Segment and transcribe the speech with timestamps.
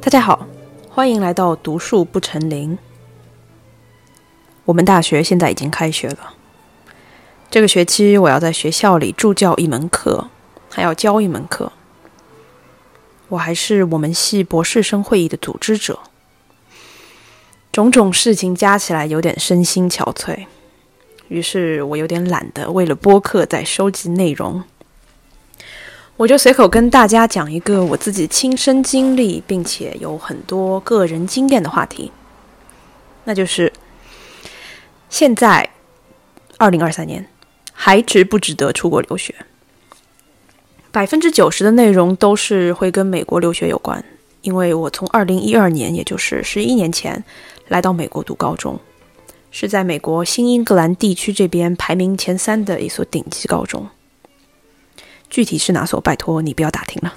[0.00, 0.46] 大家好，
[0.88, 2.78] 欢迎来到读树不成林。
[4.64, 6.34] 我们大学现在已经开学了，
[7.50, 10.28] 这个学期我要在学校里助教一门课，
[10.70, 11.72] 还要教一门课。
[13.28, 15.98] 我还是我们系博士生会议的组织者，
[17.72, 20.46] 种种事情加起来有点身心憔悴，
[21.26, 24.62] 于是我有点懒得为了播客在收集内容。
[26.18, 32.10] 我就随口跟大家讲一个我自己亲身经历，并且有很多个人经验的话题，
[33.24, 33.70] 那就是
[35.10, 35.68] 现在
[36.56, 37.28] 二零二三年
[37.70, 39.34] 还值不值得出国留学？
[40.90, 44.02] 百分之九十的内容都是会跟美国留学有关，
[44.40, 47.22] 因为我从二零一二年，也就是十一年前
[47.68, 48.80] 来到美国读高中，
[49.50, 53.86] 是在美国新英格兰地区这边排名前三的一所顶级高中。
[55.28, 56.00] 具体是哪所？
[56.00, 57.14] 拜托你不要打听了。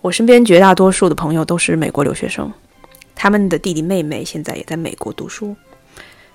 [0.00, 2.52] 我身边绝大多数的朋友都是美国留学生，
[3.14, 5.56] 他们的弟弟妹妹现在也在美国读书，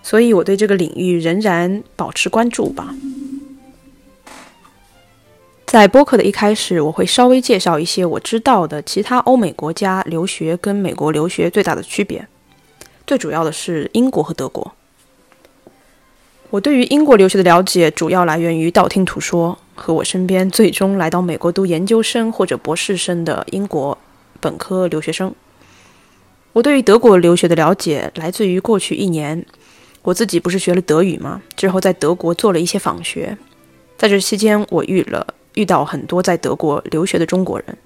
[0.01, 2.95] 所以我对这个领域仍然保持关注吧。
[5.67, 12.27] 在播客的一开始，我会稍微介绍一些我知道的其他欧美国家留学跟美国留学最大的区别，
[13.05, 14.73] 最主要的是英国和德国。
[16.49, 19.57] 我对于英国留学的了解主要来源于道听途说。
[19.81, 23.97] 和我身边最终来到美国读研究生或者博士生的英国
[24.41, 25.33] 本科留学生，
[26.51, 29.45] 我对于德国留学的了解来自于过去一年，
[30.01, 31.41] 我自己不是学了德语吗？
[31.55, 33.37] 之后在德国做了一些访学，
[33.97, 37.77] 在这期间我遇了遇到很多在德国留学的中国人，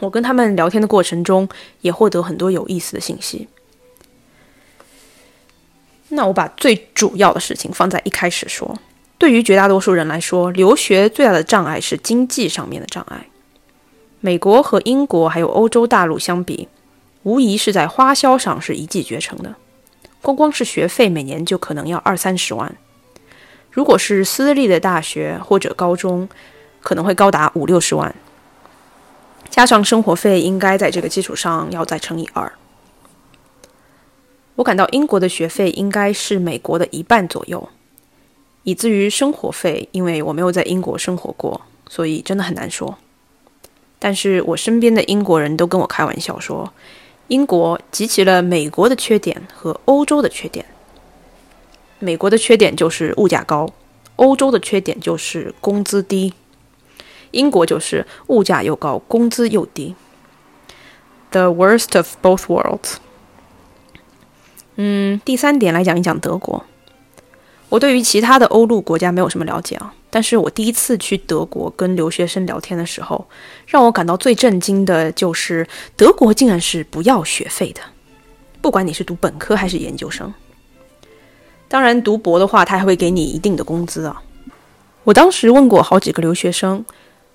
[0.00, 1.46] 我跟他们聊天的过程中
[1.82, 3.46] 也获得很多有意思的信息。
[6.10, 8.78] 那我把最主要的事情放在一开始说。
[9.18, 13.26] 对于绝大多数人来说，留学最大的障碍是经济上面的障碍。
[14.20, 16.68] 美国和英国还有欧洲大陆相比，
[17.24, 19.54] 无疑是在花销上是一骑绝尘的。
[20.22, 22.74] 光光是学费，每年就可能要二三十万。
[23.70, 26.28] 如果是私立的大学或者高中，
[26.80, 28.14] 可能会高达五六十万。
[29.50, 32.52] 加上生活费，应该在这个基础上要再乘以二。
[34.58, 37.68] 我感到英国的学费应该是美国的一半左右。
[38.64, 42.98] 以至于生活费，因为我没有在英国生活过，所以真的很难说。
[44.00, 46.72] 但是我身边的英国人都跟我开玩笑说，
[47.28, 50.66] 英国集齐了美国的缺点和欧洲的缺点。
[52.00, 53.72] 美国的缺点就是物价高，
[54.16, 56.34] 欧洲的缺点就是工资低，
[57.30, 59.94] 英国就是物价又高，工资又低。
[61.30, 62.96] The worst of both worlds。
[64.80, 66.64] 嗯，第三点来讲一讲德国。
[67.68, 73.26] 我对于其他的欧陆国家没有什么了解啊，但是我第一次去德国跟留学生聊天的时候，
[73.66, 75.66] 让我感到最震惊的就是
[75.96, 77.80] 德国竟然是不要学费的，
[78.62, 80.32] 不管你是读本科还是研究生。
[81.66, 84.22] 当然，读博的话，他还会给你一定的工资啊。
[85.02, 86.82] 我当时问过好几个留学生，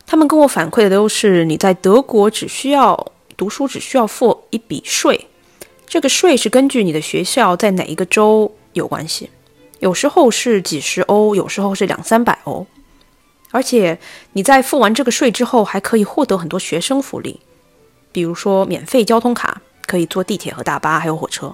[0.07, 5.27] 他们跟我反馈的都是你在德国只需要读书，只需要付一笔税，
[5.85, 9.29] 这个税是根据你的学校在哪一个州有关系。
[9.79, 12.65] 有时候是几十欧，有时候是两三百欧，
[13.51, 13.99] 而且
[14.31, 17.41] 你在付完这个税之后，还可以获得很多学生福利，
[18.11, 21.53] 比如说免费交通卡，可以坐地铁和大巴，还有火车。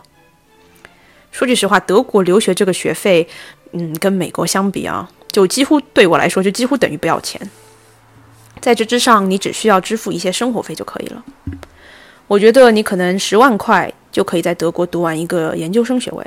[1.31, 3.27] 说句实话，德国留学这个学费，
[3.71, 7.41] 嗯，跟美国相比啊，就几乎对我来说就几乎等于不要钱。
[8.61, 11.23] 在这之上，你只需要支付一些生活费就可以了。
[12.27, 16.25] 我觉得你可能十万块就可以在德国读完一个研究生学位。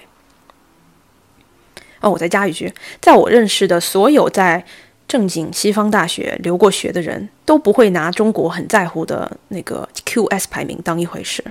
[2.00, 4.64] 哦，我再加一句，在我认识的所有在
[5.06, 11.44] 正经西方大学留过学的人都不会拿中国很在乎的那个 QS 排名当一回事。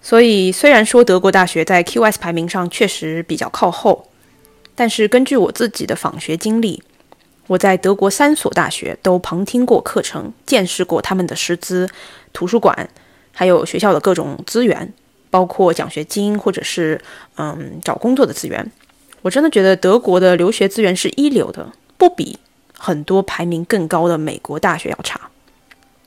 [0.00, 4.08] 所以，虽然说德国大学在 QS 排名上确实比较靠后，
[4.74, 6.82] 但是根据我自己的访学经历，
[7.46, 11.88] 我在德国三所大学都旁听过课程，见识过他们的师资、
[12.32, 12.88] 图书馆，
[13.32, 14.92] 还有学校的各种资源，
[15.32, 17.00] 包括奖学金或者是
[17.36, 18.70] 嗯找工作的资源。
[19.22, 22.38] 我真的觉得德国的留学资源是一流的，不比
[22.76, 25.18] 很多排名更高的美国大学要差。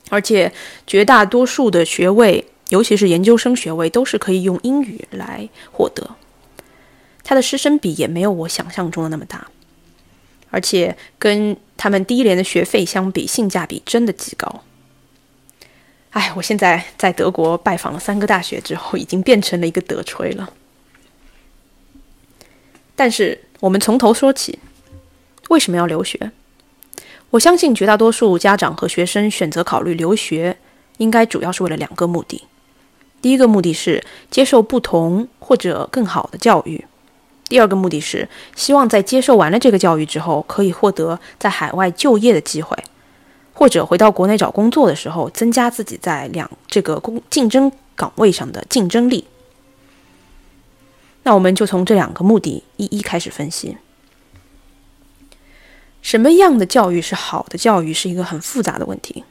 [0.10, 0.52] 而且
[0.86, 6.12] 绝大多数的学位，尤其是研究生学位，都是可以用英语来获得。
[7.24, 9.48] 它的师生比也没有我想象中的那么大，
[10.52, 14.62] 而且跟他们低廉的学费相比，性价比真的极高。
[16.16, 20.50] 哎，我现在在德国拜访了三个大学之后，已经变成了一个德吹了。
[22.96, 24.58] 但是我们从头说起，
[25.50, 26.32] 为什么要留学？
[27.32, 30.56] 我相信绝大多数家长和学生选择考虑留学，
[31.00, 32.46] 应该主要是为了两个目的。
[33.22, 34.02] 第一个目的是
[34.32, 36.80] 接受不同或者更好的教育；
[37.50, 42.78] 第二个目的是希望在接受完了这个教育之后，可以获得在海外就业的机会，
[43.56, 49.26] 或者回到国内找工作的时候，增加自己在两这个工竞争岗位上的竞争力。
[51.24, 53.78] 那我们就从这两个目的一一开始分析。
[56.02, 59.24] 什么样的教育是好的教育，是一个很复杂的问题。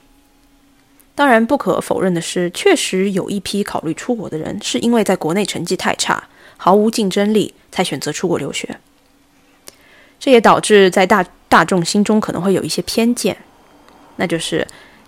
[1.15, 6.25] 当然，不可否认的是，确实有一批考虑出国的人，是因为在国内成绩太差，
[6.57, 8.81] 毫无竞争力，才选择出国留学。
[10.19, 13.37] 这也导致在大大众心中可能会有一些偏见，
[14.17, 14.67] 那就是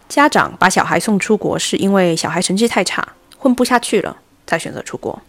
[0.09, 5.21] 家长把小孩送出国，是因为小孩成绩太差，混不下去了，才选择出国。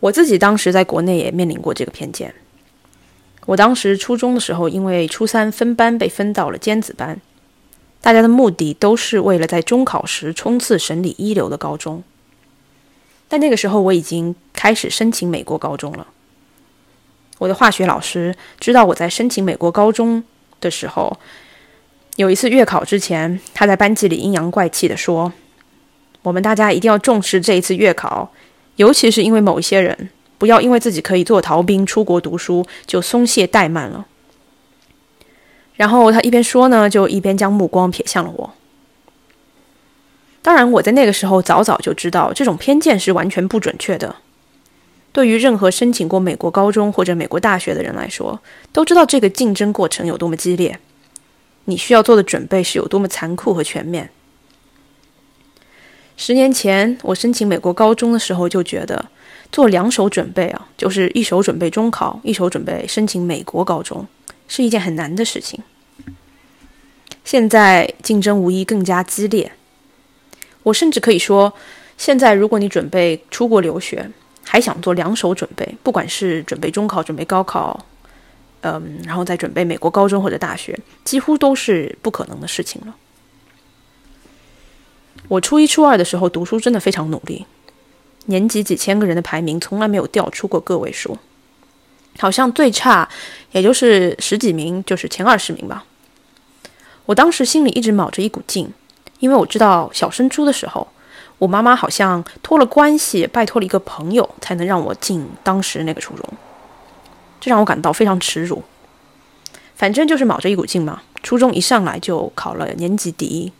[0.00, 2.34] 我自己当时在国内也面临过这个偏见。
[3.46, 7.20] 我当时初中的时候，因为初三分班被分到了尖子班。
[8.00, 12.02] 大家的目的都是为了在中考时冲刺省里一流的高中，
[13.28, 16.08] 但那个时候我已经开始申请美国高中了。
[17.38, 20.24] 我的化学老师知道我在申请美国高中
[20.60, 21.16] 的时候，
[22.16, 25.32] 有一次月考之前，他在班级里阴阳怪气的说
[26.22, 28.30] ：“我们大家一定要重视这一次月考，
[28.76, 34.06] 尤其是因为某一些人，不要因为自己可以做逃兵出国读书就松懈怠慢了。”
[35.74, 38.54] 然后他一边说呢，就一边将目光瞥向了我。
[40.42, 44.16] 当然，我在那个时候早早就知道这种偏见是完全不准确的。
[45.12, 48.38] 对于任何申请过美国高中或者美国大学的人来说，
[48.70, 50.78] 都知道这个竞争过程有多么激烈，
[51.64, 54.10] 你需要做的准备是有多么残酷和全面。
[56.16, 59.06] 十年前我申请美国高中的时候，就觉得
[59.50, 64.06] 做两手准备啊，就是一手准备中考，一手准备申请美国高中，
[64.46, 65.60] 是一件很难的事情。
[67.24, 69.52] 现在竞争无疑更加激烈，
[70.64, 71.52] 我甚至可以说，
[71.96, 74.10] 现在如果你准备出国留学，
[74.44, 77.86] 还想做两手准备，不管是准备中考、准备高考，
[78.62, 82.94] 嗯，然后再准备美国高中或者大学，几乎都是不可能的事情了。
[85.28, 87.46] 我初一、初二的时候读书真的非常努力，
[88.26, 91.16] 年级几千个人的排名从来没有掉出过个位数，
[92.18, 93.08] 好像最差
[93.52, 95.84] 也就是十几名，就是前二十名吧。
[97.06, 98.72] 我当时心里一直卯着一股劲，
[99.18, 100.86] 因为我知道小升初的时候，
[101.38, 106.24] 我妈妈好像托了关系，拜托了一个朋友，才能让我进当时那个初中，
[107.42, 108.62] 这让我感到非常耻辱。
[109.74, 113.52] 反正就是卯着一股劲嘛，初中一上来就考了年级第一。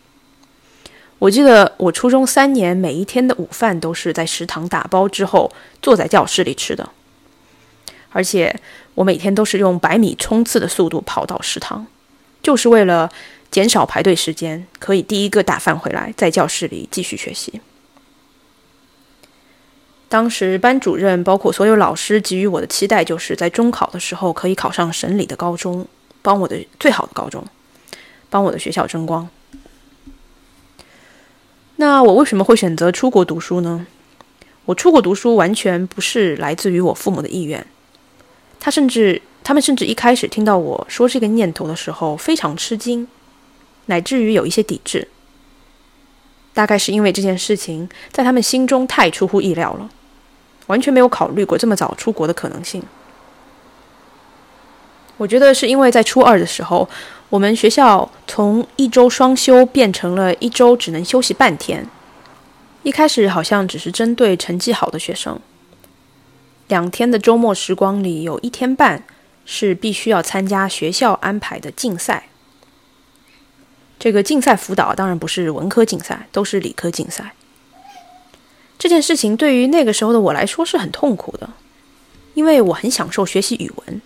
[1.19, 5.51] 我记得我初中三年，每一天的午饭都是在食堂打包之后，
[5.81, 6.91] 坐在教室里吃的，
[8.11, 8.61] 而且
[8.95, 11.85] 我每天都是用百米冲刺的速度跑到食堂。
[12.41, 13.11] 就是为了
[13.51, 17.61] 减少排队时间，可以第一个打饭回来，在教室里继续学习。
[20.13, 25.87] 当时班主任包括所有老师给予我的期待，就是在中考的时候可以考上省里的高中，
[26.21, 27.43] 帮我的最好的高中，
[28.29, 29.27] 帮我的学校争光。
[31.77, 33.87] 那我为什么会选择出国读书呢？
[34.67, 37.67] 我出国读书完全不是来自于我父母的意愿，
[38.61, 39.23] 他甚至。
[39.45, 43.09] 他们甚至一开始听到我说这个念头的时候非常吃惊，
[43.87, 45.09] 乃至于有一些抵制。
[46.55, 49.91] 大概是因为这件事情在他们心中太出乎意料了，
[50.73, 52.83] 完全没有考虑过这么早出国的可能性。
[55.19, 56.89] 我觉得是因为在初二的时候，
[57.29, 61.87] 我们学校从一周双休变成了一周只能休息半天。
[62.83, 65.39] 一开始好像只是针对成绩好的学生，
[66.69, 69.05] 两天的周末时光里有一天半。
[69.45, 72.29] 是必须要参加学校安排的竞赛。
[73.99, 77.35] 这个竞赛辅导当然不是文科竞赛，都是理科竞赛。
[78.83, 81.49] 这件事情对于那个时候的我来说是很痛苦的，
[82.35, 84.03] 因为我很享受学习语文。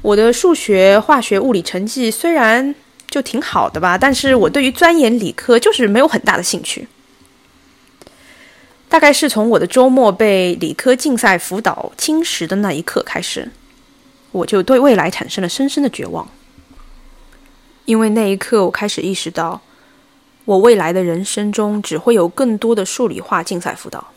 [0.00, 2.74] 我的数学、化学、物理成绩虽然
[3.10, 6.88] 就挺好的吧，但是我对于钻研理科就是没有很大的兴趣。
[8.88, 13.50] 大概是从我的周末被理科竞赛辅导侵蚀的那一刻开始。
[14.32, 16.26] 我就对未来产生了深深的绝望，
[17.84, 19.60] 因为那一刻我开始意识到，
[20.50, 24.08] 我未来的人生中只会有更多的数理化竞赛辅导。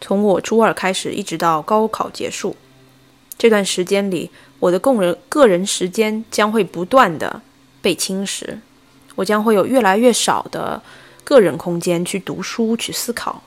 [0.00, 2.56] 从我初二开始，一直到高考结束，
[3.36, 7.42] 这段时间里，我的个人个人时间将会不断的
[7.82, 8.60] 被侵蚀，
[9.16, 10.80] 我将会有越来越少的
[11.22, 13.42] 个人空间去读书、去思考。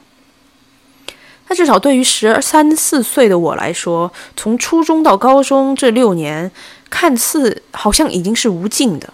[1.47, 6.51] 那至少对于十三四岁的我来说，从初中到高中这六年，
[6.91, 9.11] 看似好像已经是无尽的。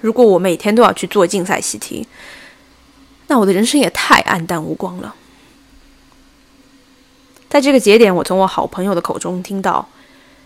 [0.00, 2.06] 如果我每天都要去做竞赛习题，
[3.26, 5.14] 那我的人生也太暗淡无光了。
[7.48, 9.88] 在这个节点，我从我好朋友的口中听到，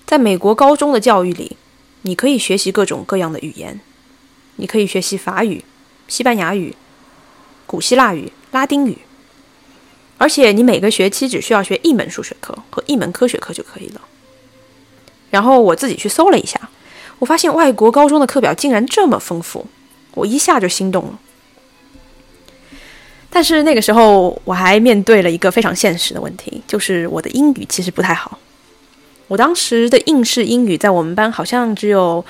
[0.06, 1.56] 在美国高中的教育里，
[2.02, 3.80] 你可以学习各种各样的语言，
[4.56, 5.64] 你可以学习法语、
[6.08, 6.74] 西班牙语、
[7.66, 8.98] 古希腊语、拉丁语，
[10.16, 14.00] 而且你每个学期只需要学一门数学课和一门科学课就可以了。
[15.30, 16.70] 然后我自己去搜了一下，
[17.18, 19.66] 我发现外国高中的课表竟然这么丰富，
[20.14, 21.18] 我一下就心动了。
[23.30, 28.38] 但是那个时候我还面对了一个非常现实的问题，就是我的英语其实不太好。
[29.26, 32.24] 我当时的应试英语在我们班好像只有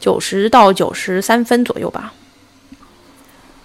[0.00, 2.12] 九十到九十三分左右吧。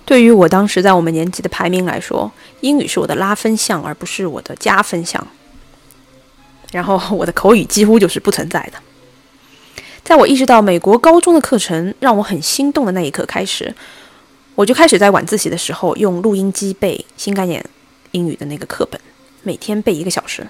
[0.05, 2.31] 对于我当时在我们年级的排名来说，
[2.62, 5.25] 英语是我的拉分项，而不是我的加分项。
[6.72, 8.77] 然后我的口语几乎就是不存在的。
[10.05, 13.74] 在我意识到美国高中的课程让我很心动的那一刻开始。
[14.53, 17.65] 我就开始在晚自习的时候用录音机背新概念
[18.12, 19.01] 英语的那个课本，
[19.41, 20.47] 每天背一个小时。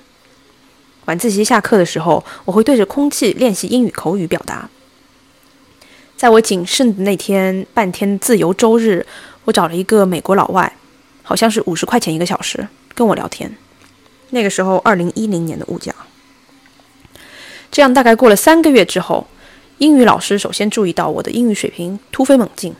[1.05, 4.69] 晚自习下课的时候，我会对着空气练习英语口语表达。
[6.17, 9.07] 在我谨慎的那天半天自由周日，
[9.45, 10.75] 我找了一个美国老外，
[11.23, 13.55] 好像是五十块钱一个小时，跟我聊天。
[14.31, 15.95] 那个时候，二零一零年的物价。
[17.71, 19.25] 这样大概过了三个月之后，
[19.77, 22.73] 英语老师首先注意到我的英语水平突飞猛进。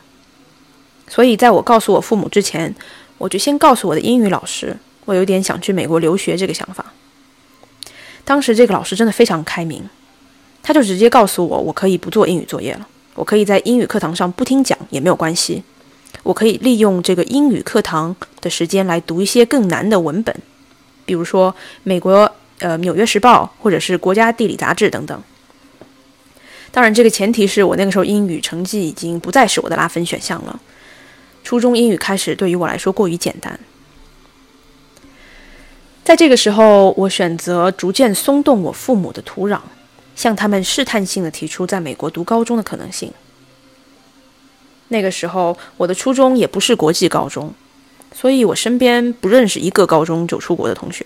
[1.08, 2.74] 所以，在我告诉我父母之前，
[3.18, 6.92] 我就先告诉我的英语老师，我有点想去美国留学这个想法。
[8.24, 9.88] 当时这个老师真的非常开明，
[10.62, 15.62] 他就直接告诉我，我可以不做英语作业了，我可以在英语课堂上不听讲也没有关系，
[16.24, 20.34] 我可以利用这个英语课堂的时间来读一些更难的文本，
[21.04, 25.22] 比如说美国呃《纽约时报》或者是《国家地理》杂志等等。
[26.76, 30.60] 当然，这个前提是我那个时候英语成绩已经不再是我的拉分选项了。
[31.42, 33.58] 初中英语开始对于我来说过于简单，
[36.04, 39.58] 在这个时候，我选择逐渐松动我父母的土壤，
[40.14, 43.10] 向他们试探性的提出在美国读高中的可能性。
[44.88, 47.54] 那个时候，我的初中也不是国际高中，
[48.14, 51.02] 所以我身边不认识一个高中就出国的同学，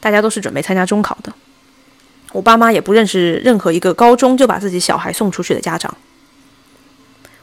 [0.00, 1.32] 大家都是准备参加中考的。
[2.32, 5.94] 我爸妈也不认识任何一个高中就把自己小孩送出去的家长。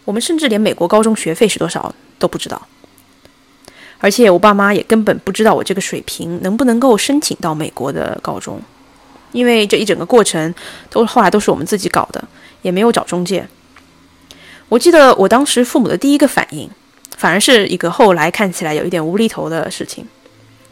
[0.05, 2.67] 我们甚至连美国高中学费是多少都不知道，
[3.99, 8.59] 而且我爸妈也根本不知道我这个水平能不能够申请到美国的高中，
[9.31, 10.53] 因为这一整个过程
[10.89, 12.27] 都后来都是我们自己搞的，
[12.63, 13.47] 也没有找中介。
[14.69, 16.67] 我记得我当时父母的第一个反应，
[17.15, 20.07] 反而是一个后来看起来有一点无厘头的事情。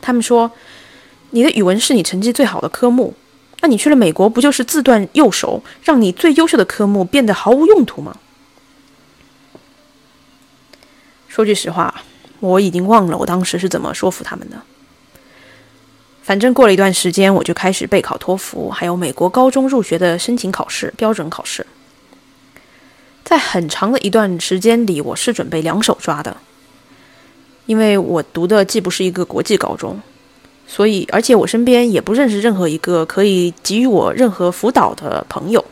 [0.01, 0.51] 他们说
[1.31, 3.13] ：“你的语文是你成绩最好的科目，
[3.61, 8.15] 那你去了美国不就是自断右手，让你最优秀的科目变得毫无用途吗？”
[11.27, 12.01] 说句实话，
[12.39, 14.61] 我已经忘了我当时是怎么说服他们的。
[16.23, 21.65] 反正过了一段时间，我就开始备考托福，还有美国高中入学的申请考试、标准考试。
[23.23, 26.35] 在很长的一段时间里，我是准备两手抓的，
[27.65, 30.01] 因为我读的既不是一个国际高中，
[30.67, 35.63] 所以而且我身边也不认识任何一个可以给予我任何辅导的朋友。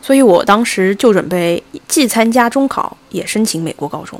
[0.00, 4.18] 所以我当时就准备既参加中考，也申请美国高中。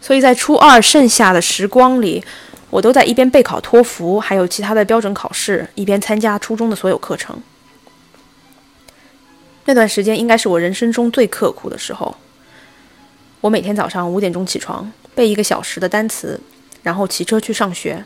[0.00, 2.22] 所以在初二剩下的时光里，
[2.68, 7.40] 我都在一边备考托福，还有其他的标准考试，一边参加初中的所有课程。
[9.64, 12.14] 那段时间应该是我人生中最刻苦的时候。
[13.40, 16.40] 我每天早上五点钟起床，背一个小时的单词，
[16.82, 18.04] 然后骑车去上学。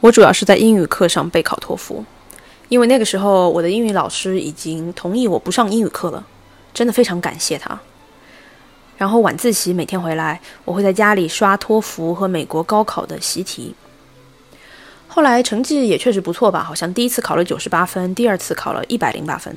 [0.00, 2.04] 我主要是在英语课上备考托福。
[2.70, 6.26] 因为那个时候，我的英语老师已经同意我不上英语课了，
[6.72, 7.78] 真的非常感谢他。
[8.96, 13.74] 然后晚自习每天回来，我会在家里刷托福和美国高考的习题。
[15.06, 19.56] 后来成绩也确实不错吧，好像第一次考了九十八分，第二次考了一百零八分。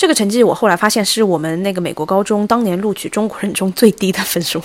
[0.00, 4.58] 这个成绩我后来发现是我们那个美国高中当年录取中国人中最低的分数，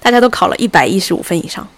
[0.00, 1.68] 大家都考了一百一十五分以上。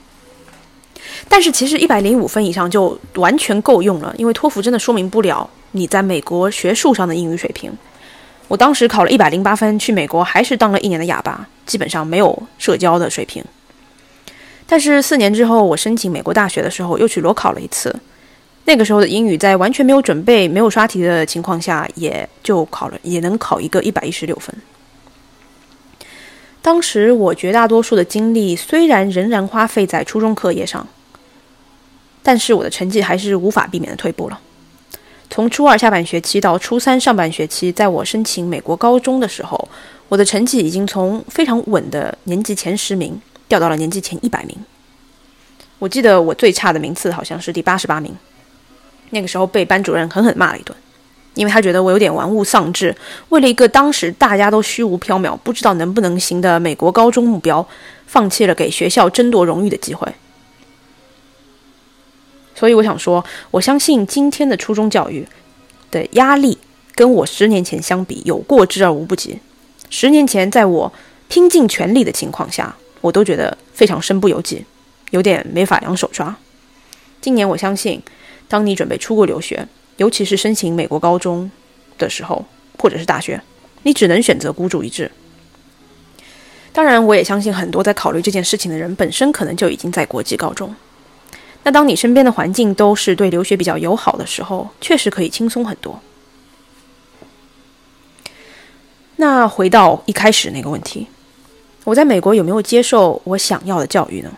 [1.29, 7.77] 但是其实一百零五分以上就完全够用了，因为托福真的说明不了你在美国学术上的英语水平。
[8.47, 13.45] 我当时考了一百零八分，去美国还是当了一年的哑巴，基本上没有社交的水平。
[14.65, 17.93] 但是四年之后，我申请美国大学的时候又去裸考了一次，
[18.65, 24.55] 那个时候的英语在完全没有准备、没有刷题的情况下，也就考了，也能考一个一百一十六分。
[26.61, 30.87] 当时我绝大多数的精力虽然仍然花费在初中课业上。
[32.25, 34.39] 但是我的成绩还是无法避免的退步了。
[35.29, 39.69] 从初二下半学期到初三上半学期，在我申请美国高中的时候，
[40.09, 44.57] 我的成绩已经从非常稳的年级前十名掉到了年级前一百名。
[45.81, 48.17] 我记得我最差的名次好像是第八十八名，
[49.13, 50.75] 那个时候被班主任狠狠骂了一顿，
[51.35, 52.95] 因为他觉得我有点玩物丧志，
[53.29, 57.67] 为了一个当时大家都虚无缥缈、不知道能不能行的美国高中目标，
[58.07, 60.07] 放弃了给学校争夺荣誉的机会。
[62.55, 65.27] 所以我想说，我相信今天的初中教育
[65.91, 66.57] 的压力
[66.95, 69.39] 跟我十年前相比有过之而无不及。
[69.91, 70.93] 十年前在我
[71.29, 74.65] 拼尽全力的情况下，我都觉得非常身不由己。
[75.11, 76.35] 有点没法两手抓。
[77.21, 78.03] 今年我相信，
[78.53, 79.67] 当你准备出国留学，
[79.97, 81.51] 尤其是申请美国高中
[81.97, 82.45] 的时候，
[82.79, 83.41] 或者是大学，
[83.85, 85.11] 你只能选择孤注一掷。
[86.71, 90.75] 当然，我也相信很多在考虑这件事情的人，本身可能就已经在国际高中。
[91.63, 95.99] 那当你身边的环境都是对留学比较友好的时候，确实可以轻松很多。
[99.17, 101.07] 那回到一开始那个问题，
[101.85, 104.31] 我在美国有没有接受我想要的教育呢？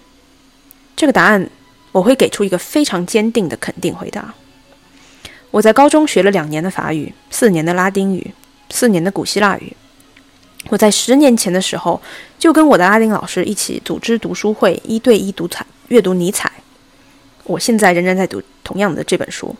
[0.94, 1.50] 这个答案
[1.94, 4.34] 我会给出一个非常坚定的肯定回答。
[5.52, 8.34] 我在高中学了两年的法语，四年的拉丁语，
[8.68, 9.72] 四年的古希腊语。
[10.70, 12.02] 我在十年前的时候
[12.36, 16.50] 就跟我的拉丁老师一起组织读书会，一对一读采阅读尼采。
[17.44, 19.54] 我现在仍然在读同样的这本书。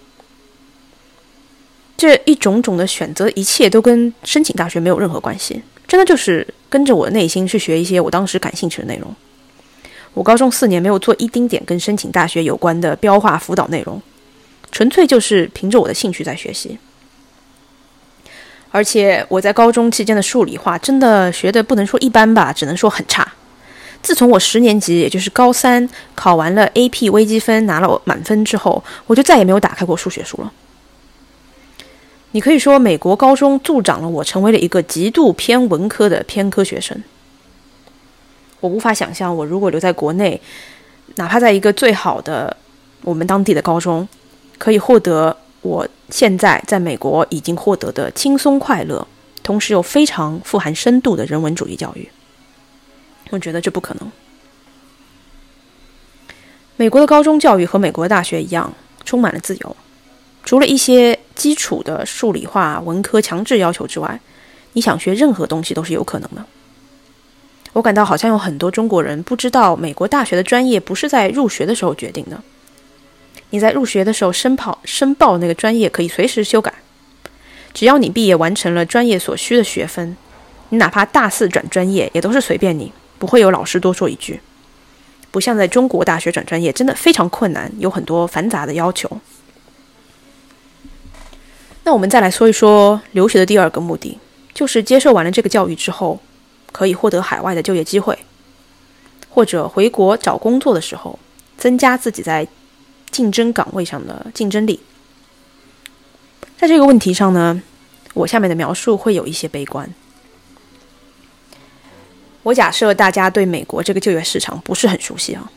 [1.96, 9.14] 这一种种的选择，一切都跟申请大学没有任何关系，真的就是跟着我的内心去学一些我当时感兴趣的内容。
[10.14, 14.00] 我高中四年没有做一丁点跟申请大学有关的标化辅导内容，
[14.70, 16.78] 纯粹就是凭着我的兴趣在学习。
[18.70, 23.32] 而且我在高中期间的数理化真的学的不能说一般吧，只能说很差。
[24.02, 30.52] 自从我十年级，也就是高三考完了 AP 微积分拿了满分之后，我就再也没有打开过数学书了。
[32.32, 37.00] 你可以说美国高中助长了我成为了一个极度偏文科的偏科学生。
[38.64, 40.40] 我无法想象，我如果留在国内，
[41.16, 42.56] 哪怕在一个最好的
[43.02, 44.08] 我们当地的高中，
[44.56, 49.06] 可以获得我现在在美国已经获得的轻松快乐，
[49.42, 52.08] 同时又非常富含深度的人文主义教育。
[53.28, 54.10] 我觉得这不可能。
[56.76, 58.72] 美国的高中教育和美国的大学一样，
[59.04, 59.76] 充满了自由，
[60.42, 64.18] 除了一些基础的数理化文科强制要求之外，
[64.72, 66.42] 你想学任何东西都是有可能的。
[67.74, 72.40] 我感到好像有很多中国人不知道，美国大学的专业不是在入学的时候决定的。
[73.50, 76.72] 你在入学的时候申报申报那个专业可以随时修改，
[77.72, 80.16] 只要你毕业完成了专业所需的学分，
[80.68, 84.40] 你哪怕大四转专业也都是随便你，不会有老师多说一句。
[85.32, 89.20] 不像在中国大学转专业真的非常困难，有很多繁杂的要求。
[91.82, 94.18] 那我们再来说一说留学的第二个目的，
[94.54, 96.20] 就是接受完了这个教育之后。
[96.74, 98.18] 可以获得海外的就业机会，
[99.28, 101.16] 或者回国找工作的时候，
[101.56, 102.48] 增加自己在
[103.12, 104.80] 竞争岗位上的竞争力。
[106.58, 107.62] 在这个问题上呢，
[108.14, 109.88] 我下面的描述会有一些悲观。
[112.42, 115.48] 我假设大家对美国这个就业市场不是很熟悉啊，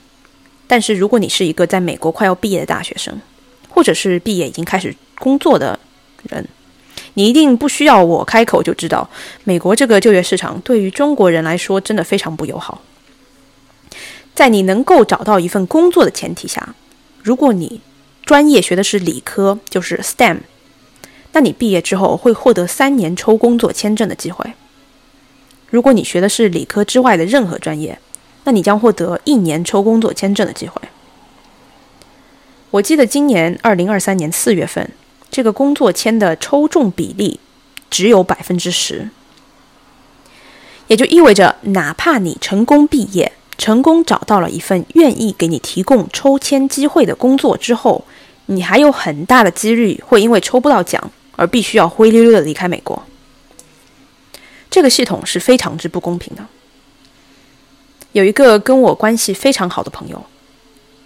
[0.67, 3.19] 但是如果你是一个在美国快要毕业的大学生，
[3.67, 5.79] 或者是毕业已经开始工作的
[6.29, 6.47] 人。
[7.17, 9.09] 你一定不需要我开口就知道，
[9.43, 12.83] 美国这个就业市场对于中国人来说真的非常不友好。
[14.35, 16.75] 在你能够找到一份工作的前提下，
[17.23, 17.81] 如果你
[18.23, 20.41] 专业学的是理科，就是 STEM，
[21.31, 24.53] 那你毕业之后会获得三年抽工作签证的机会。
[25.71, 27.97] 如果你学的是理科之外的任何专业，
[28.43, 30.79] 那你将获得一年抽工作签证的机会。
[32.69, 34.91] 我记得今年二零二三年四月份。
[35.29, 37.39] 这个工作签的抽中比例
[37.89, 39.09] 只有百分之十，
[40.87, 48.05] 也就意味着，哪怕你成功毕业、成功找到了一份愿意给你提供抽签机会的工作之后，
[48.47, 53.03] 你还有很大的几率会因为抽不到奖而必须要灰溜溜的离开美国。
[54.69, 56.45] 这个系统是非常之不公平的。
[58.13, 60.25] 有一个跟我关系非常好的朋友，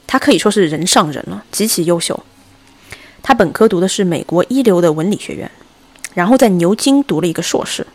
[0.08, 2.24] 他可以说是人上人了，极其优秀。
[3.24, 5.50] 他本科读的是美国一流的文理学院，
[6.14, 7.86] 然后在牛津读了一个硕士，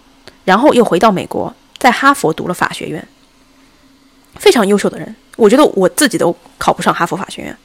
[0.45, 3.07] 然后又回到美国，在哈佛读了法学院。
[4.37, 7.57] 非常优秀的人，我觉得我自己都考不上哈佛法学院。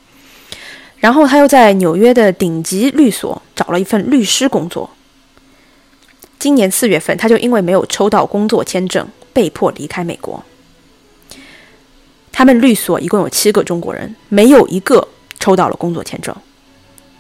[0.98, 4.90] 然后他又在纽约的顶级律所找了一份律师工作。
[6.40, 10.44] 今年四月份，他就因为没有抽到工作签证，被迫离开美国。
[12.32, 15.08] 他们律所一共有七个中国人，没有一个
[15.40, 16.36] 抽到了工作签证。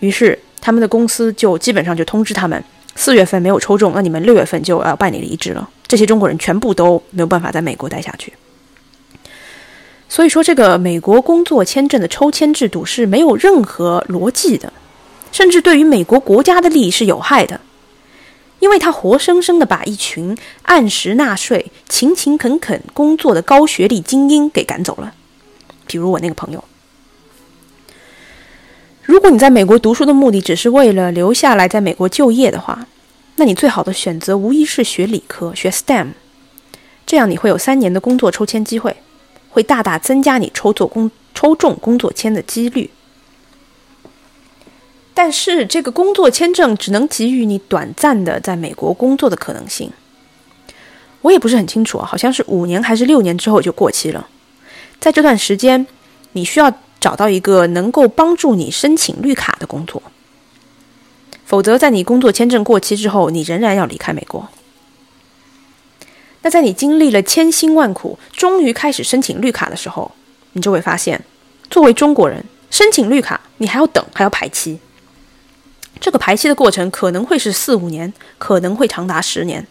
[0.02, 2.62] 于是，他们的公司就基本上就通知他们，
[2.96, 8.34] 四月份没有抽中，那你们六月份就要办理离职了，这些中国人全部都没有办法在美国待下去。
[10.10, 14.74] 所以说，这个美国工作签证的抽签制度是没有任何逻辑的，
[15.32, 17.62] 甚至对于美国国家的利益是有害的，
[18.60, 25.14] 因为他活生生的把一群按时纳税、勤勤恳恳工作的高学历精英给赶走了。
[25.88, 26.62] 比如我那个朋友，
[29.04, 32.88] 如果你在美国读书的目的只是为了留下来在美国就业的话，
[33.36, 36.10] 那你最好的选择无疑是学理科，学 STEM，
[37.06, 38.96] 这样你会有三年的工作抽签机会。
[39.54, 42.90] 会大大增加你抽做工抽中工作签的几率，
[45.14, 49.92] 但是这个工作签证只能给予你短暂的在美国工作的可能性。
[51.22, 54.26] 我也不是很清楚啊，好像是五年还是六年之后就过期了。
[55.02, 55.86] 在这段时间，
[56.32, 60.02] 你需要找到一个能够帮助你申请绿卡的工作，
[61.44, 64.48] 否则在你工作签证过期之后，你仍然要离开美国。
[66.44, 70.12] 那在你经历了千辛万苦，终于开始申请绿卡的时候，
[70.54, 71.24] 你就会发现，
[71.70, 74.80] 作为中国人申请绿卡，你还要等，还要排期。
[76.00, 79.68] 这个排期的过程可能会是四五年，可能会长达十年，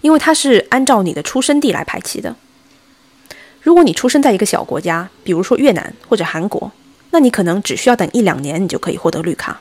[0.00, 2.34] 因为它是按照你的出生地来排期的。
[3.62, 6.70] 如果你出生在一个小国家，比如说越南或者韩国，
[7.10, 9.60] 那你可能只需要等一两年，你就可以获得绿卡。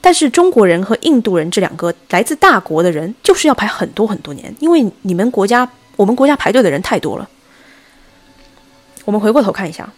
[0.00, 5.66] 但是中国人和印度人这两个来自大国的人，就是要排很多很多年，因为你们国家、
[5.96, 7.28] 我们国家排队的人太多了。
[9.06, 9.90] 我们回过头看一下，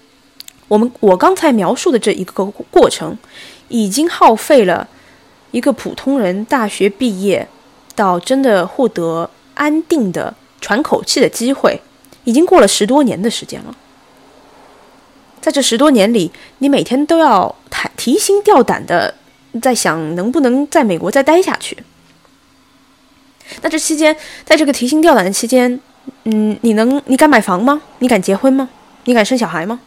[0.68, 3.18] 我们我刚才描述的这一个过程，
[3.66, 4.88] 已经耗费了
[5.51, 7.49] 一个普通人大学毕业
[7.96, 11.81] 到真的获得安定的喘口气的机会，
[12.27, 13.75] 已经过了十多年的时间了。
[15.41, 19.15] 在这十多年里，你每天都要提提心吊胆的。
[19.62, 21.79] 在想能不能在美国再待下去？
[23.62, 25.81] 那这期间，在这个提心吊胆的期间，
[26.25, 27.81] 嗯，你能，你敢买房吗？
[28.01, 28.69] 你敢结婚吗？
[29.05, 29.81] 你敢生小孩吗？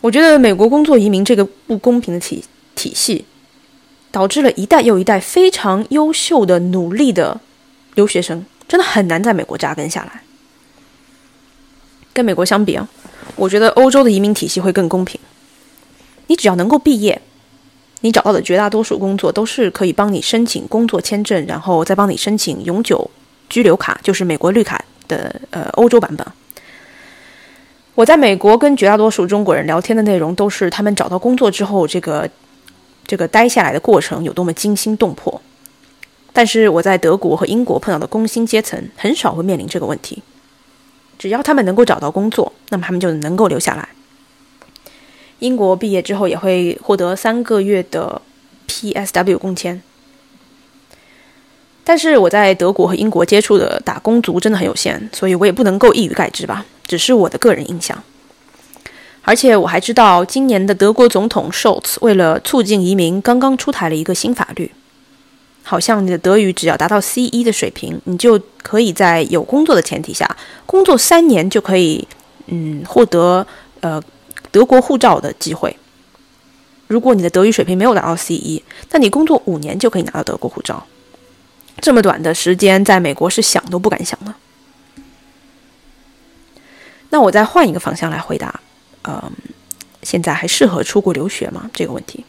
[0.00, 2.42] 我觉得美国工作移民这个不公平的体
[2.74, 3.24] 体系，
[4.10, 7.40] 导致了一代又一代非常优秀的、努力的
[7.94, 10.25] 留学生，真的很难在美国扎根下来。
[12.16, 12.88] 跟美国相比啊，
[13.36, 15.20] 我觉得欧洲的移民体系会更公平。
[16.28, 17.20] 你只要能够毕业。
[18.02, 23.10] 你找到的绝大多数工作都是可以帮你申请工作签证，然后再帮你申请永久
[23.48, 26.24] 居留卡，就是美国绿卡的呃欧洲版本。
[27.94, 32.28] 我在美国跟绝大多数中国人聊天的内容都是他们找到工作之后，这个
[33.06, 35.40] 这个待下来的过程有多么惊心动魄。
[36.34, 40.22] 但是我在德国和英国碰到的工薪阶层很少会面临这个问题，
[41.18, 43.88] 只要他们能够找到工作，那么他们就能够留下来。
[45.38, 48.22] 英国毕业之后也会获得三个月的
[48.68, 49.82] PSW 工签，
[51.84, 58.02] 但是我在德国和英国接触的打工族真的很有限，所以我也不能够一语概之吧，只是我的个人印象。
[59.22, 64.70] 而且我还知道，今年的德国总统 Scholz 为了促进移民，刚刚出台了一个新法律，
[65.68, 72.06] 好像你的德语只要达到 C 一的水平，你就可以在有工作的前提下，工作三年就可以，
[72.46, 73.46] 嗯，获得
[73.80, 74.02] 呃。
[74.52, 75.76] 德国护照的机会，
[76.86, 80.86] 如果你的德语水平没有达到 C 一，那你工作五年就可以拿到德国护照。
[81.82, 84.32] 这么短的时间，在美国是想都不敢想的。
[87.10, 88.60] 那我再换一个方向来回答，
[89.06, 89.30] 嗯，
[90.02, 91.68] 现在还适合出国留学吗？
[91.74, 92.24] 这个问题，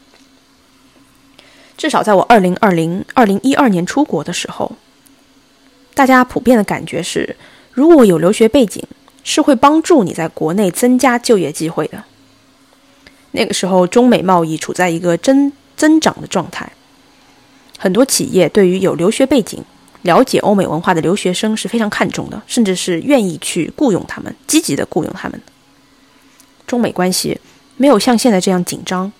[1.78, 4.72] 至少在我二零二零二零一二年出国的时候，
[5.94, 7.38] 大家普遍的感觉是，
[7.72, 8.84] 如果有留学背景，
[9.24, 12.04] 是会帮助你在国内增加就业机会的。
[13.32, 16.72] 那个时候，中美贸易处在一个增增长的状态，
[17.78, 19.64] 很多企业对于有留学背景、
[20.02, 25.40] 了解欧美文化的留学生是非常看重的，甚至是愿意去雇佣他们，积极的雇佣他们。
[26.66, 27.40] 中美关系
[27.76, 29.12] 没有像现在这样紧张，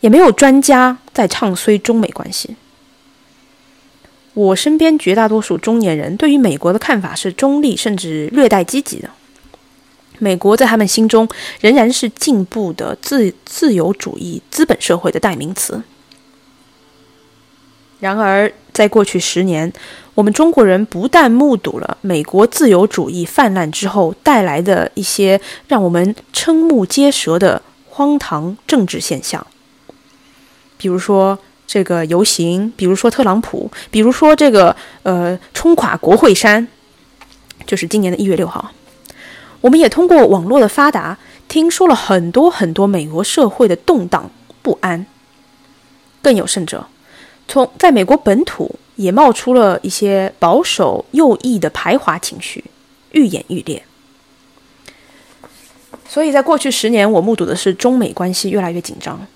[0.00, 2.56] 也没有专家在唱衰中美关系。
[4.34, 9.08] 我身边绝大多数中年人对于美国的看法是中立，甚至略带积极的。
[10.18, 11.26] 美国在他们心中
[11.60, 15.82] 仍然是进步的自自由主义资本社会的代名词。
[17.98, 19.72] 然而，在过去十年，
[20.14, 29.46] 我们中国人不但目睹了美国自由主义泛滥之后带来的一些让我们瞠目结舌的荒唐政治现象，
[30.76, 36.66] 比如说这个游行，比如说特朗普，比如说这个呃冲垮国会山，
[37.66, 38.72] 就是今年的一月六号。
[39.60, 44.30] 我们也通过网络的发达，听说了很多很多美国社会的动荡
[44.62, 45.06] 不安。
[46.22, 46.86] 更有甚者，
[47.48, 52.64] 从在美国本土也冒出了一些保守右翼的排华情绪，
[53.12, 53.82] 愈演愈烈。
[56.08, 59.26] 所以在过去十年，我目睹的是中美关系越来越紧张。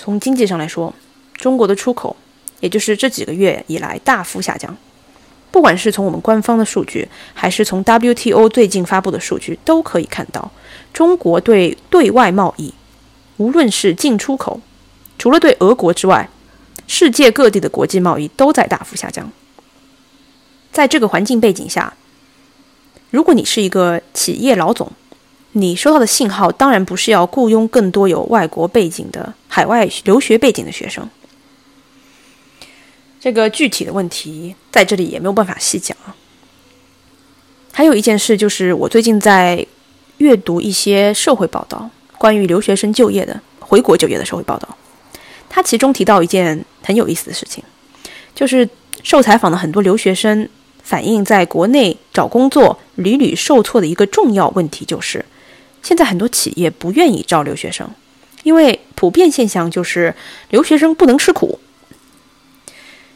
[0.00, 0.94] 从经济上来说，
[1.34, 2.16] 中国的出口，
[2.60, 4.74] 也就是这几个月以来大幅下降。
[5.50, 10.50] 不管是从我们官方的数据，还是从 WTO 最近发布的数据，都可以看到，
[10.94, 12.72] 中国对对外贸易，
[13.36, 14.62] 无论是进出口，
[15.18, 16.30] 除了对俄国之外，
[16.86, 19.30] 世界各地的国际贸易都在大幅下降。
[20.72, 21.92] 在这个环境背景下，
[23.10, 24.90] 如果你是一个企业老总，
[25.52, 31.08] 你收到的信号当然不是要雇佣更多有外国背景的海外留学背景的学生。
[33.20, 35.96] 这个具体的问题在这里也没有办法细讲。
[37.72, 39.66] 还有一件事就是，我最近在
[40.18, 44.76] 阅读一些社会报道，关于留学生就业的回国就业的社会报道。
[45.48, 47.62] 他其中提到一件很有意思的事情，
[48.34, 48.68] 就是
[49.02, 50.48] 受采访的很多留学生
[50.82, 55.24] 反映，在国内找工作屡屡受挫的一个重要问题，就是
[55.82, 57.90] 现在很多企业不愿意招留学生，
[58.42, 60.14] 因为普遍现象就是
[60.50, 61.58] 留学生不能吃苦。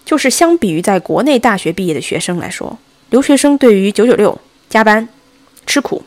[0.05, 5.09] 就是相比于在国内大学毕业的学生来说，留学生对于九九六、加班、
[5.67, 6.03] 吃苦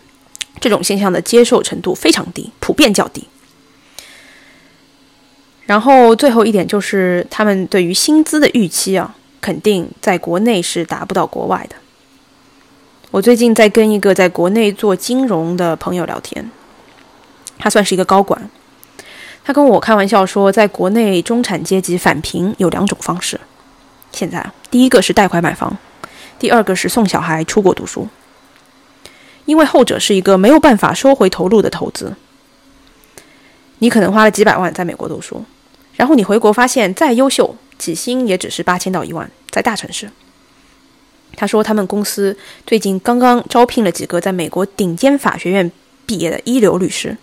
[0.60, 3.28] 这种现象的接受程度非常低，普遍较低。
[5.66, 11.76] 然后最后一点就是他们对于薪资的预期啊，肯定在国内是达不到国外的。
[13.10, 16.52] 我最近在跟一个在国内做金融的朋友聊天，
[17.58, 18.50] 他算是一个高管，
[19.46, 23.40] 他跟我开玩笑说，在国内中产阶级返贫有两种方式。
[24.12, 25.78] 现在，第一个是贷款买房，
[26.38, 28.10] 第二个是送小孩出国读书。
[29.46, 32.14] 因为后者是一个没有办法收回投入的投资。
[33.80, 35.46] 你可能花了几百万在美国读书，
[35.96, 40.12] 然后你回国发现再优秀，起薪也只是八千到一万，在大城市。
[41.38, 45.72] 他说他们公司最近刚刚招聘了几个在美国顶尖法学院
[46.06, 47.16] 毕业的一流律师，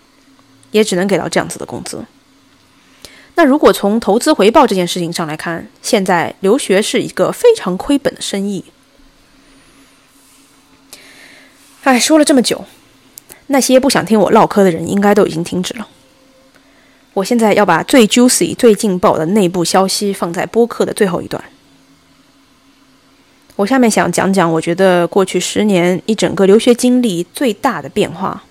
[0.71, 2.03] 也只能给到这样子的工资。
[3.35, 8.63] 那如果从投资回报这件事情上来看，现在留学是一个非常亏本的生意。
[11.83, 12.63] 哎，说了这么久，
[13.47, 15.87] 那些不想听我唠嗑的人应该都已经停止了。
[17.13, 21.43] 我现在要把最 juicy、最劲爆的内部消息放在播客的最后一段。
[23.55, 28.43] 我下面想讲讲，我觉得过去十年一整个留学经历最大的变化。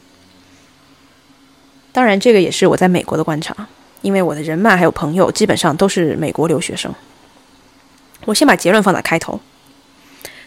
[1.93, 3.69] 当然，这个也是我在美国的观察。
[4.03, 6.95] 因为我的人脉还有朋友基本上都是美国留学生，
[8.27, 9.41] 我先把结论放在开头，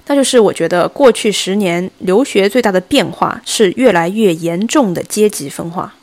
[0.05, 5.95] 那就是我觉得过去十年留学最大的变化是越来越严重的阶级分化。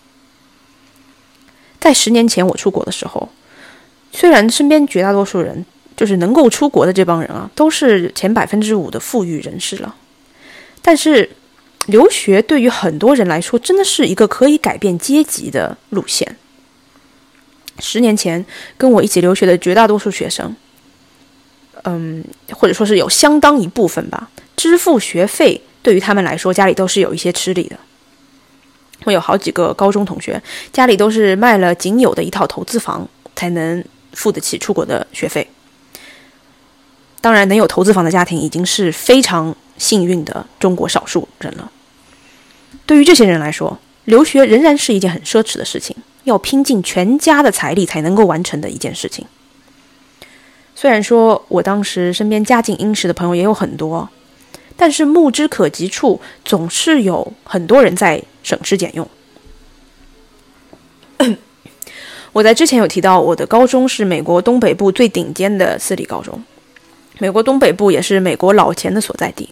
[1.79, 3.29] 在十年前我出国的时候，
[4.11, 5.65] 虽然身边绝大多数人
[5.97, 9.95] 就是能够出国的这帮人啊，都是前百分之五的富裕人士了，
[10.83, 11.31] 但是
[11.87, 16.37] 留学对于很多人来说真的是一个可以改变阶级的路线。
[17.79, 18.45] 十年前
[18.79, 20.55] 跟我一起留学的绝大多数学生，
[21.83, 27.77] 嗯，或者说是有相当一部分吧，支付学费对于他们来说，家里都是有一些吃力的。
[29.05, 35.47] 我有好几个高中同学，家里都是卖了仅有的一套投资房，才能付得起出国的学费。
[37.25, 41.73] 当然，能有投资房的家庭已经是非常幸运的中国少数人了。
[42.85, 45.97] 对于这些人来说，留学仍然是一件很奢侈的事情。
[46.25, 49.25] 要拼尽全家的财力才能够完成的一件事情。
[50.75, 54.07] 虽然说我当时身边家境殷实的朋友也有很多，
[54.77, 59.09] 但是目之可及处总是有很多人在省吃俭用。
[62.35, 66.43] 我在之前有提到，我的高中是美国东北部最顶尖的私立高中，
[67.19, 69.49] 美国东北部也是美国老钱的所在地，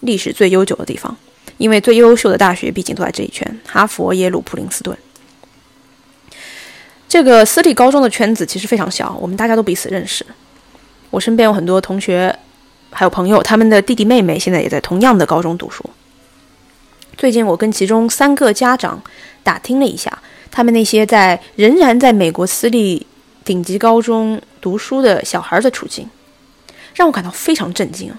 [0.00, 1.16] 历史最悠久的地方，
[1.58, 4.96] 因为最优秀的大学毕竟都在这一圈：哈佛、耶鲁、普林斯顿。
[7.08, 10.24] 这个私立高中的圈子其实非常小，我们大家都彼此认识。
[11.10, 12.38] 我身边有很多同学，
[12.90, 15.82] 还有朋友，他们的弟弟妹妹现在也在同样的高中读书。
[17.16, 19.02] 最近我跟其中三个家长
[19.42, 23.06] 打听了一下，他们那些在仍然在美国私立
[23.44, 26.08] 顶级高中读书的小孩的处境，
[26.98, 28.12] 让我感到非常震惊。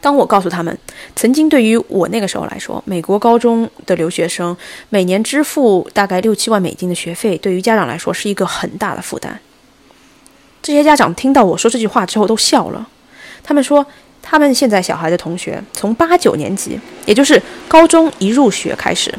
[0.00, 0.76] 当我告诉他们，
[1.14, 4.56] 曾经对于我那个时候来说，美国高中的留学生
[4.88, 9.38] 每年支付大概六七万美金的学费，对于家长来说是一个很大的负担。
[10.60, 12.88] 这些家长听到我说这句话之后都笑了，
[13.44, 13.86] 他们说，
[14.20, 19.14] 他们现在小孩的同学从八九年级，也就是高中一入学开始，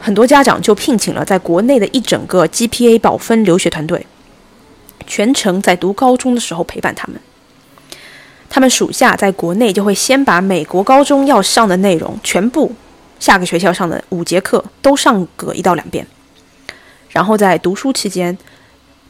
[0.00, 4.04] 很多家长就聘请了在国内的一整个 GPA 保分留学团队。
[5.06, 7.20] 全程在读高中的时候陪伴他们。
[8.48, 12.72] 他们暑假在国内就会先把美国高中要上的内容全部，
[13.18, 16.06] 下个学校上的五节课都上个一到两遍，
[17.10, 18.38] 然后在读书期间，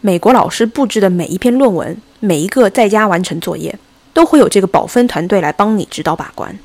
[0.01, 3.79] 美国老师布置的每一篇论文，每一个在家完成作业，
[4.15, 6.59] 都会有这个保分团队来帮你指导把关。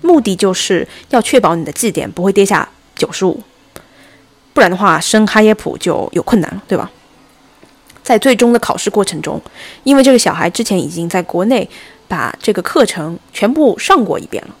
[0.00, 3.42] 目的就是要确保你的绩点不会跌下九十五，
[4.54, 6.90] 不然的话升哈耶普就有困难了，对吧？
[8.10, 9.40] 在最终的考试过程中，
[9.84, 11.70] 因为这个小孩之前已经在国内
[12.08, 14.56] 把这个课程全部上过一遍了，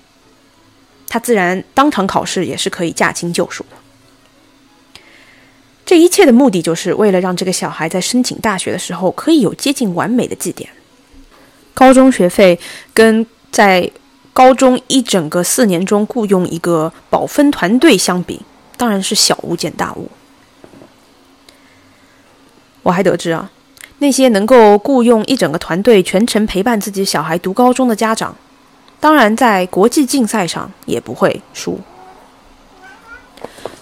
[1.08, 5.02] 他自然当场考试也是可以驾轻就熟的。
[5.84, 10.70] 这一切的目的就是为了让这个小孩在申请大学的时候可以有接近完美的绩点。
[11.74, 12.56] 高中学费
[12.94, 13.90] 跟在
[14.32, 18.40] 高中一整个四年中雇佣一个保分团队相比，
[18.76, 20.08] 当然是小巫见大巫。
[22.82, 23.50] 我还得知啊，
[23.98, 28.34] 那些能够雇佣一整个团队全程陪伴自己小孩读高中的家长，
[28.98, 31.78] 当然在国际竞赛上也不会输。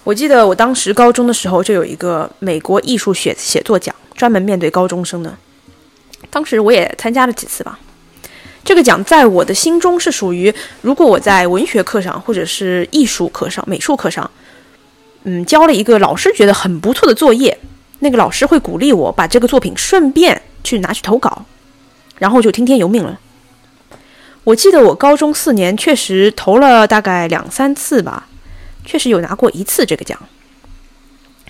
[0.04, 5.36] 我记得我当时高中的时候就有一个美国艺术写写作奖，专门面对高中生的。
[6.30, 7.78] 当时我也参加了几次吧。
[8.64, 14.30] 这个奖在我的心中是属于，如果我在文学课上或者是艺术课上、美术课上，
[15.24, 17.58] 嗯，交了一个老师觉得很不错的作业。
[18.00, 21.44] 那个老师会鼓励我把这个作品顺便去拿去投稿，
[22.18, 23.18] 然后就听天由命了。
[24.44, 28.26] 我记得我高中四年确实投了大概两三次吧，
[28.84, 30.18] 确实有拿过一次这个奖。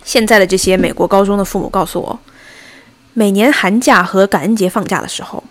[0.03, 2.19] 现在的这些美国高中的父母告诉我，
[3.13, 5.45] 每年寒假和感恩节放假的时候，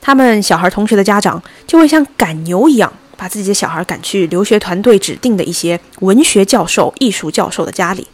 [0.00, 8.08] 他们小孩同学的家长就会像赶牛一样，把自己的小孩赶去留学团队指定的一些文学教授、艺术教授的家里。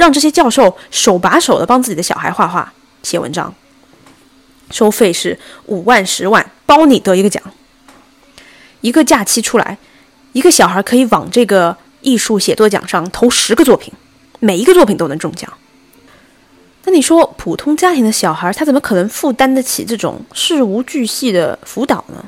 [0.00, 3.54] 让这些教授手把手的帮自己的小孩画画、写文章，
[4.70, 7.42] 收费是五万、十万，包你得一个奖。
[8.80, 9.76] 一个假期出来，
[10.32, 13.92] 一个小孩可以往这个艺术写作奖上投十个作品，
[14.38, 15.52] 每一个作品都能中奖。
[16.84, 22.24] 那你说，普通家庭的小孩他怎么可能负担得起这种事无巨细的辅导呢？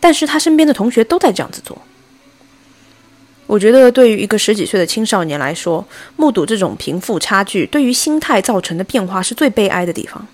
[0.00, 1.76] 但是他身边的同学都在这样子做。
[3.50, 5.84] 我觉得，对于一个十几岁的青少年来说，
[6.14, 10.24] 目睹这种贫富差距对于心态造成的变化是最悲哀的地方。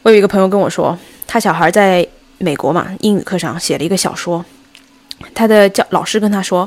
[0.00, 4.42] 我有一个朋友跟我说，他小孩在美国嘛，英语课上写了一个小说，
[5.34, 6.66] 他的教老师跟他说：“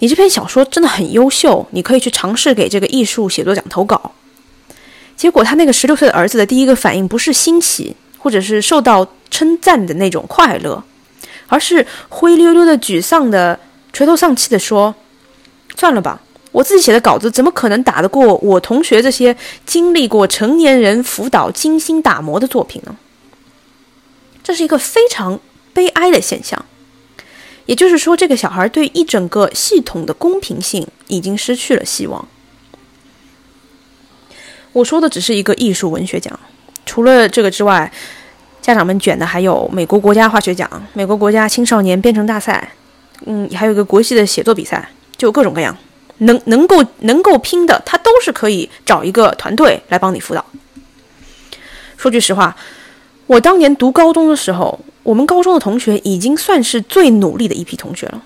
[0.00, 4.10] 你这篇小说真的很优秀，你可以去尝试给这个艺术写作奖投稿。”
[5.14, 10.82] 结果，他那个十六岁的儿子的第一个反应不是欣喜，或者是受到称赞的那种快乐，
[11.46, 13.56] 而是灰溜溜的沮丧的。
[13.92, 14.94] 垂头丧气地说
[15.76, 22.96] ：“算了吧，我自己写的稿子怎么可能打得过我同学这些经历过成年人辅导精心打磨的作品呢？”
[24.42, 25.38] 这是一个非常
[25.72, 26.64] 悲哀的现象。
[27.66, 32.26] 也就是说，这个小孩对一整个系统的公平性已经失去了希望。
[34.72, 36.38] 我说的只是一个艺术文学奖，
[36.84, 37.92] 除了这个之外，
[38.60, 42.72] 家长们卷的还有美国国家化学奖、美国国家青少年编程大赛。
[43.26, 45.76] 嗯，还有一个国际的写作比赛，就各种各样，
[46.18, 50.44] 能能够能够拼的，他都是可以找一个团队来帮你辅导。
[51.96, 52.56] 说句实话，
[53.26, 58.22] 我当年读高中的时候，我们高中的同学已经算是最努力的一批同学了，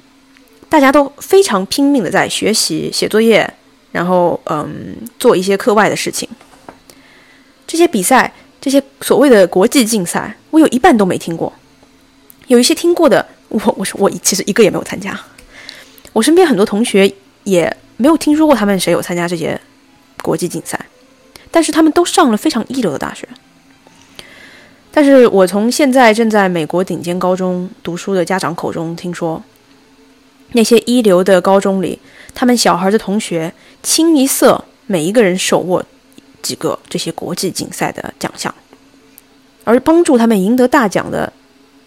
[0.68, 3.52] 大家都非常拼命的在学习、写作业，
[3.92, 6.28] 然后嗯，做一些课外的事情。
[7.66, 11.52] 这些比赛，这些所谓的国际竞赛，我有一半都没听过，
[12.46, 13.26] 有一些听过的。
[13.48, 15.18] 我我说我其实一个也没有参加，
[16.12, 17.12] 我身边很多同学
[17.44, 19.58] 也没有听说过他们谁有参加这些
[20.22, 20.78] 国际竞赛，
[21.50, 23.26] 但是他们都上了非常一流的大学。
[24.90, 29.42] 但是我从现在正在美国顶尖高中读书的家长口中听说，
[30.52, 31.98] 那些一流的高中里，
[32.34, 33.52] 他们小孩的同学
[33.82, 35.84] 清一色每一个人手握
[36.42, 38.54] 几个这些国际竞赛的奖项，
[39.64, 41.32] 而帮助他们赢得大奖的。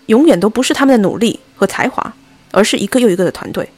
[0.09, 2.13] 永远都不是他们的努力和才华，
[2.51, 3.69] 而是一个又一个的团队。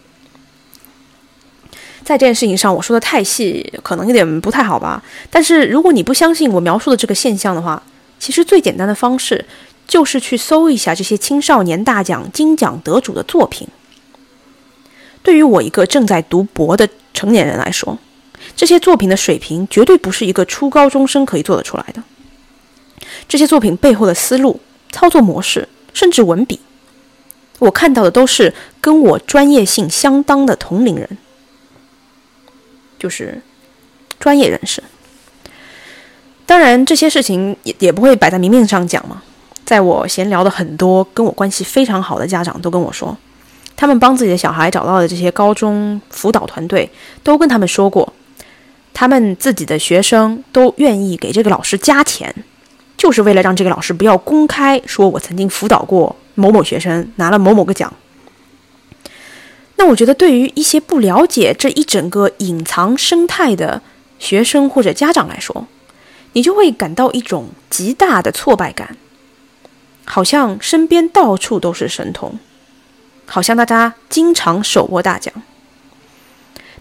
[2.04, 5.04] 在这件事情上，我说的太细，可能有点不太好吧。
[5.30, 7.84] 但是如果你不相信我描述的这个现象的话，
[8.18, 9.46] 其实最简单的方式
[9.86, 13.68] 就是去搜一下这些青少年大奖金奖得主的作品。
[15.22, 18.00] 对于我一个正在读博的成年人来说，
[18.56, 22.02] 这些作品的水平绝对不是一个初高中生可以做得出来的。
[23.28, 24.62] 这些作品背后的思路、
[24.92, 25.68] 操作模式。
[25.94, 26.60] 甚至文笔，
[27.60, 31.18] 我看到的都是跟我专业性相当的同龄人，
[33.00, 33.42] 就是
[34.20, 34.84] 专业人士。
[36.46, 39.24] 当然，这些事情也也不会摆在明面上讲嘛。
[39.64, 43.18] 在我闲聊的很多跟我关系非常好的家长都跟我说，
[43.78, 46.90] 他们帮自己的小孩找到的这些高中辅导团队
[47.24, 48.12] 都跟他们说过，
[48.94, 52.36] 他们自己的学生都愿意给这个老师加钱，
[53.02, 57.92] 就是为了让这个老师不要公开说我曾经辅导过某某学生拿了某某个奖。
[59.78, 63.82] 那我觉得，对于一些不了解这一整个隐藏生态的
[64.20, 65.66] 学生或者家长来说，
[66.34, 68.96] 你就会感到一种极大的挫败感，
[70.06, 72.38] 好像身边到处都是神童，
[73.26, 75.34] 好像大家经常手握大奖，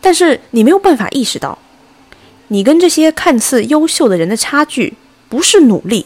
[0.03, 1.59] 但是你没有办法意识到，
[2.49, 4.93] 你跟这些看似优秀的人的差距，
[5.31, 6.05] 不是努力，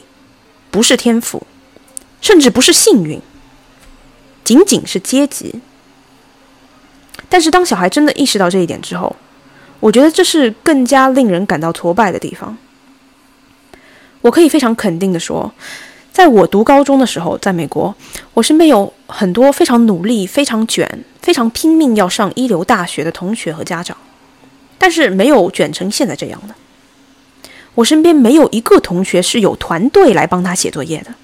[0.70, 1.42] 不是天赋，
[2.20, 3.20] 甚至不是幸运，
[4.44, 5.60] 仅仅是阶级。
[7.28, 9.16] 但是当小孩真的意识到这一点之后，
[9.80, 12.56] 我觉得这是更加令人感到挫败的地方。
[14.20, 15.52] 我可以非常肯定的说，
[16.12, 17.94] 在我读高中的时候，在美国，
[18.34, 23.96] 我身边有很多非常努力、非常卷、非常拼命要上一流大学的同学和家长，
[24.78, 26.54] 但是没有卷成现在这样的。
[27.74, 31.14] 我身边没有一个同学是有团队来帮他写作业的，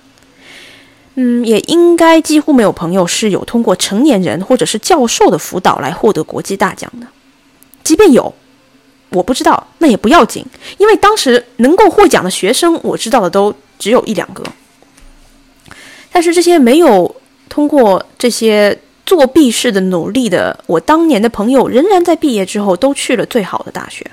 [1.15, 7.07] 嗯，也应该几乎没有朋友是有通过成年人或者是教授的辅导来获得国际大奖的，
[7.85, 8.35] 即便有。
[9.13, 10.47] 我不知道，那也不要紧，
[10.79, 14.41] 因为当时能够获奖的学生，我知道的都只有一两个。
[16.13, 17.13] 但是这些没有
[17.49, 24.09] 通过这些作弊式的努力的，我当年的朋友，仍然在毕业之后都去了最好的大学。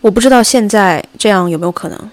[0.00, 2.10] 我不知道现在这样有没有可能。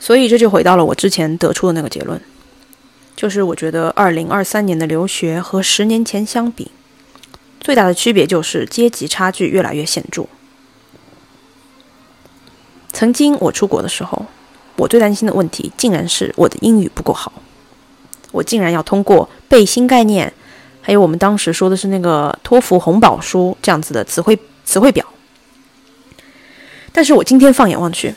[0.00, 2.20] 所以这就回到了我之前得出的那个结论，
[3.16, 6.70] 就是我觉得二零二三年的留学和十年前相比。
[7.60, 10.26] 最大的区别就是阶级差距越来越显著。
[12.92, 14.26] 曾经我出国的时候，
[14.76, 17.32] 我最担心的问题竟然是我的英语不够好，
[18.30, 20.32] 我竟然要通过背新概念，
[20.80, 24.38] 还有我们当时说的是那个托福红宝书这样子的词汇
[24.68, 25.06] 词汇表。
[26.92, 28.14] 但是我今天放眼望去，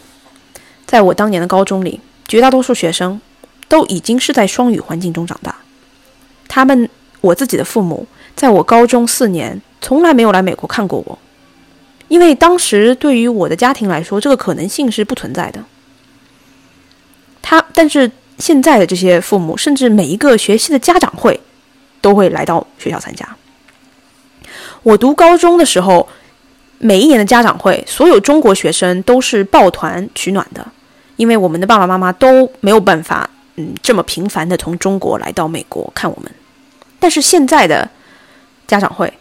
[0.86, 3.22] 在我当年的高中里，绝大多数学生
[3.70, 5.56] 都已经是在双语环境中长大，
[6.50, 6.90] 他们
[7.22, 8.06] 我自己的父母。
[8.36, 11.18] 在我高中四年，从来没有来美国看过我，
[12.10, 15.64] 因为当时对于我的家庭来说，这个可能性是不存在的。
[17.42, 21.40] 他，但是现在的这些父母，甚至每一个学期的家长会，
[22.02, 23.38] 都会来到学校参加。
[24.84, 26.10] 我读高中的时候，
[26.82, 30.68] 每一年的家长会，所有中国学生都是抱团取暖的，
[31.16, 36.32] 因为我们的爸爸妈妈都没有办法，嗯，这么频繁的从中国来到美国看我们。
[37.00, 37.90] 但是现在的。
[38.68, 39.12] 家长会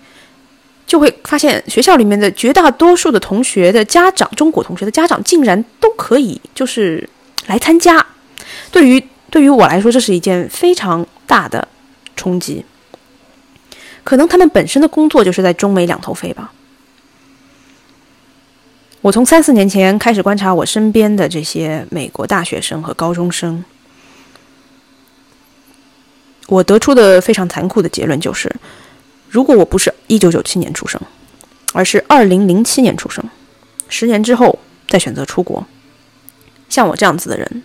[0.87, 7.09] 就会发现，学校里面的绝大多数的同学的家长，中国同学的家长，竟然都可以就是
[7.49, 8.07] 来参加。
[8.71, 11.67] 对于对于我来说，这是一件非常大的
[12.15, 12.65] 冲击。
[14.05, 16.53] 可能他们本身的工作就是在中美两头飞吧。
[19.03, 23.65] 我从三四年前开始观察我身边的这些美国大学生和高中生，
[26.49, 28.55] 我得出的非常残酷的结论就是。
[29.31, 31.01] 如果我不是一九九七年出生，
[31.73, 33.25] 而是二零零七年出生，
[33.89, 35.67] 十年之后再选择出国，
[36.69, 37.63] 像我这样子的人，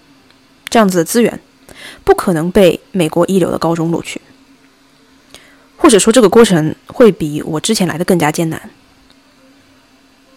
[0.70, 1.38] 这样子的资源，
[2.06, 4.22] 不可能被美国一流的高中录取，
[5.76, 8.70] 或者说这个过程会比我之前来的更加艰难。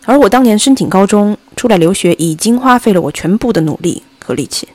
[0.08, 4.66] 而我当年申请高中出来留学，已经花费了我全部的努力和力气，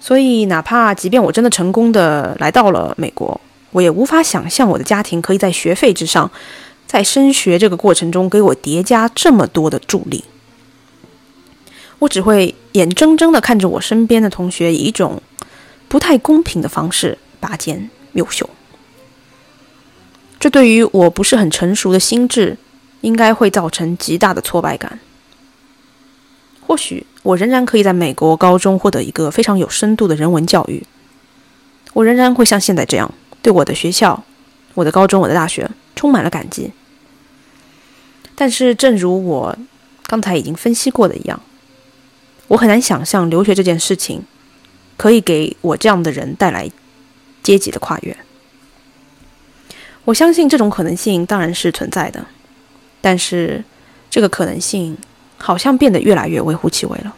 [0.00, 3.38] 所以哪怕即便我真的成功的来到了美国。
[3.72, 6.30] 我也无法想象我的家庭可以在学费之上，
[6.86, 10.24] 在升学这个过程中给我叠加这么多的助力。
[11.98, 15.20] 我只会眼睁睁地看着我身边的同学以一种
[15.88, 18.48] 不太公平的方式拔尖优秀。
[20.40, 22.56] 这对于我不是很成熟的心智，
[23.00, 24.98] 应该会造成极大的挫败感。
[26.66, 30.84] 或许我仍然可以在美国高中获得一个非常有深度的人文教育，
[31.94, 33.12] 我仍然会像现在这样。
[33.40, 34.24] 对我的学校、
[34.74, 36.72] 我的高中、我的大学充满了感激，
[38.34, 39.56] 但是正如我
[40.06, 41.40] 刚才已经分析过的一样，
[42.48, 44.22] 我很难想象留学这件事情
[44.96, 46.68] 可以给我这样的人带来
[47.42, 48.14] 阶级的跨越。
[50.04, 52.26] 我相信这种可能性当然是存在的，
[53.08, 53.64] 但是
[54.10, 54.94] 这个可能性
[55.38, 57.14] 好像变得越来越微乎其微了。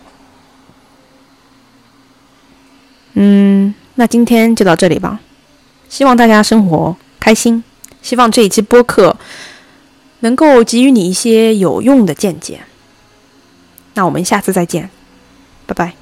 [3.15, 5.19] 嗯，那今天就到这里吧。
[5.89, 7.65] 希望大家生活开心，
[8.03, 9.17] 希望这一期播客
[10.21, 12.61] 能够给予你一些有用的见解。
[13.95, 14.91] 那我们下次再见，
[15.67, 16.00] 拜拜。